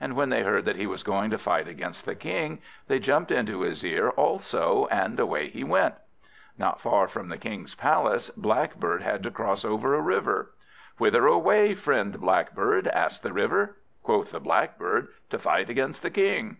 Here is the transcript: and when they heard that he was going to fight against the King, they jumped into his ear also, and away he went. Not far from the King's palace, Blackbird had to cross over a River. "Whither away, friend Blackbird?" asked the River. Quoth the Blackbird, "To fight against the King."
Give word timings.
and 0.00 0.16
when 0.16 0.30
they 0.30 0.42
heard 0.42 0.64
that 0.64 0.74
he 0.74 0.84
was 0.84 1.04
going 1.04 1.30
to 1.30 1.38
fight 1.38 1.68
against 1.68 2.04
the 2.04 2.16
King, 2.16 2.58
they 2.88 2.98
jumped 2.98 3.30
into 3.30 3.60
his 3.60 3.84
ear 3.84 4.08
also, 4.08 4.88
and 4.90 5.20
away 5.20 5.48
he 5.48 5.62
went. 5.62 5.94
Not 6.58 6.80
far 6.80 7.06
from 7.06 7.28
the 7.28 7.38
King's 7.38 7.76
palace, 7.76 8.30
Blackbird 8.36 9.00
had 9.00 9.22
to 9.22 9.30
cross 9.30 9.64
over 9.64 9.94
a 9.94 10.00
River. 10.00 10.50
"Whither 10.98 11.24
away, 11.28 11.76
friend 11.76 12.20
Blackbird?" 12.20 12.88
asked 12.88 13.22
the 13.22 13.32
River. 13.32 13.76
Quoth 14.02 14.32
the 14.32 14.40
Blackbird, 14.40 15.06
"To 15.28 15.38
fight 15.38 15.70
against 15.70 16.02
the 16.02 16.10
King." 16.10 16.56